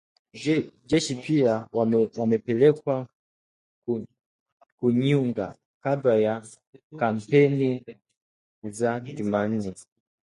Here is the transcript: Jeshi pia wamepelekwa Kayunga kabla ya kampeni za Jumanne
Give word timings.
Jeshi 0.89 1.15
pia 1.15 1.67
wamepelekwa 2.17 3.07
Kayunga 4.79 5.55
kabla 5.83 6.15
ya 6.17 6.43
kampeni 6.99 7.83
za 8.63 8.99
Jumanne 8.99 9.73